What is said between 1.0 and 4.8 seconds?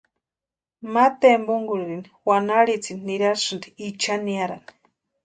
tempunkurhiri wanarhitsini nirasti Ichan niarani.